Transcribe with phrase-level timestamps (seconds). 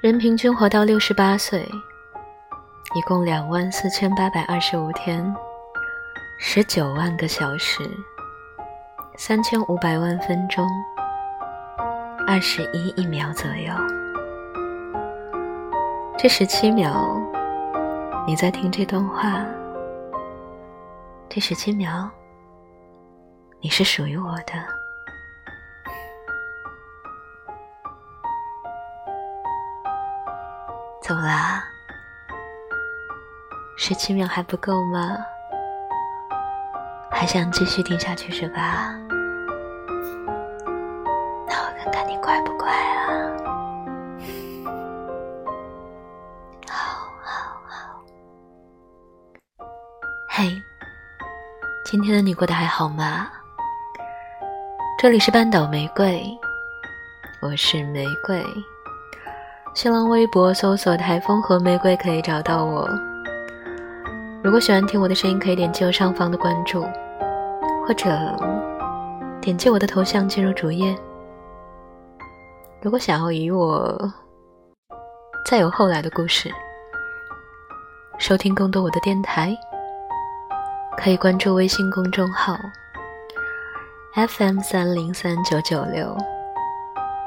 [0.00, 1.68] 人平均活到六十八岁，
[2.94, 5.34] 一共两万四千八百二十五天，
[6.38, 7.82] 十九万个小时，
[9.16, 10.64] 三千五百万分钟，
[12.28, 13.74] 二十一亿秒左右。
[16.16, 17.20] 这十七秒，
[18.24, 19.44] 你在听这段话。
[21.28, 22.08] 这十七秒，
[23.60, 24.77] 你是属于我的。
[31.08, 31.64] 走啦，
[33.78, 35.16] 十七秒还不够吗？
[37.10, 38.92] 还想继续听下去是吧？
[41.48, 43.32] 那我看看你乖不乖啊？
[46.68, 48.04] 好，好，好。
[50.28, 50.62] 嘿，
[51.86, 53.30] 今天的你过得还好吗？
[55.00, 56.22] 这里是半岛玫瑰，
[57.40, 58.44] 我是玫瑰。
[59.78, 62.90] 新浪微博搜索“台风和玫瑰”可以找到我。
[64.42, 66.82] 如果喜欢听我的声音，可以点击右上方的关注，
[67.86, 68.10] 或者
[69.40, 70.98] 点击我的头像进入主页。
[72.82, 73.96] 如果想要与我
[75.46, 76.52] 再有后来的故事，
[78.18, 79.56] 收听更多我的电台，
[80.96, 82.58] 可以关注微信公众号
[84.16, 86.16] FM 三零三九九六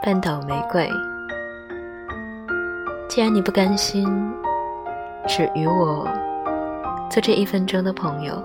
[0.03, 0.91] 半岛玫瑰。
[3.11, 4.07] 既然你不甘心
[5.27, 6.07] 只与我
[7.09, 8.41] 做这一分钟的朋友，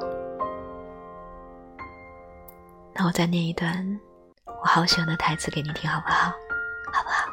[2.92, 4.00] 那我再念一段
[4.44, 6.32] 我好喜欢的台词给你听，好不好？
[6.92, 7.28] 好不好？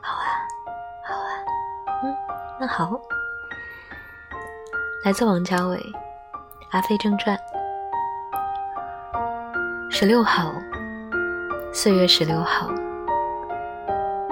[0.00, 0.46] 好啊，
[1.02, 1.28] 好啊，
[2.04, 2.14] 嗯，
[2.60, 2.92] 那好。
[5.04, 5.76] 来自王家卫，
[6.70, 7.36] 《阿飞正传》，
[9.90, 10.52] 十六号，
[11.72, 12.70] 四月十六号。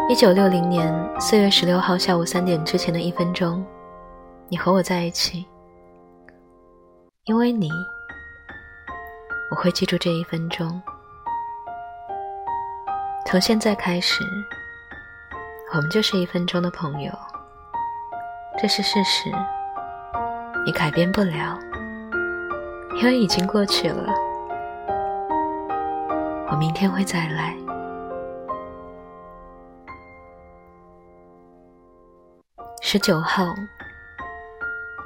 [0.07, 3.65] 一九六零年四月十六号下午三点之前的一分钟，
[4.51, 5.47] 你和我在一起，
[7.25, 7.71] 因为你，
[9.51, 10.81] 我会记住这一分钟。
[13.25, 14.23] 从现在开始，
[15.75, 17.11] 我们就是一分钟的朋友，
[18.59, 19.31] 这是事实，
[20.67, 21.59] 你改变不了，
[23.01, 24.13] 因为已经过去了。
[26.51, 27.57] 我明天会再来。
[32.95, 33.53] 十九号，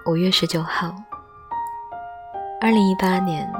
[0.05, 0.95] 五月十九号，
[2.61, 3.51] 二零一八年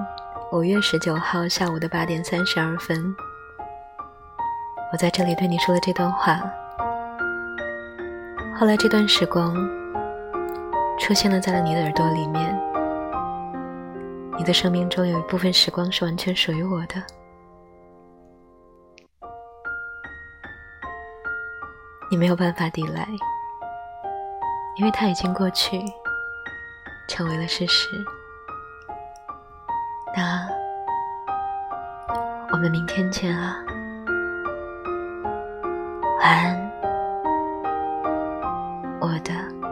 [0.53, 3.17] 五月十九号下午的八点三十二分，
[4.93, 6.43] 我在这里对你说的这段话。
[8.55, 9.55] 后来这段时光
[10.99, 12.55] 出现了在了你的耳朵里面，
[14.37, 17.03] 你的生命中有一部分时光是完全属于我的，
[22.11, 23.09] 你没有办法抵赖。
[24.79, 25.85] 因为它已经过去，
[27.09, 27.89] 成为了事实。
[30.17, 30.49] 那
[32.53, 33.57] 我们明天见啊，
[36.21, 36.71] 晚安，
[39.01, 39.68] 我的。